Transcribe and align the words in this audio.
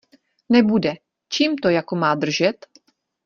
Nebude, 0.49 0.93
čím 1.29 1.55
to 1.55 1.69
jako 1.69 1.95
má 1.95 2.15
držet? 2.15 2.65